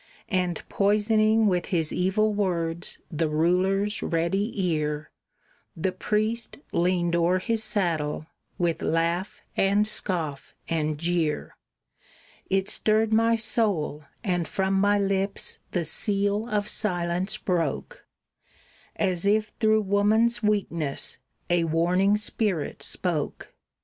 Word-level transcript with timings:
And 0.29 0.67
poisoning 0.67 1.45
with 1.45 1.67
his 1.67 1.93
evil 1.93 2.33
words 2.33 2.97
the 3.11 3.29
ruler's 3.29 4.01
ready 4.01 4.51
ear, 4.71 5.11
The 5.77 5.91
priest 5.91 6.57
leaned 6.71 7.15
o'er 7.15 7.37
his 7.37 7.63
saddle, 7.63 8.25
with 8.57 8.81
laugh 8.81 9.41
and 9.55 9.85
scoff 9.85 10.55
and 10.67 10.97
jeer; 10.97 11.55
It 12.49 12.67
stirred 12.67 13.13
my 13.13 13.35
soul, 13.35 14.05
and 14.23 14.47
from 14.47 14.73
my 14.73 14.97
lips 14.97 15.59
the 15.69 15.85
seal 15.85 16.49
of 16.49 16.67
silence 16.67 17.37
broke, 17.37 18.07
As 18.95 19.23
if 19.23 19.53
through 19.59 19.81
woman's 19.81 20.41
weakness 20.41 21.19
a 21.47 21.65
warning 21.65 22.17
spirit 22.17 22.81
spoke. 22.81 23.53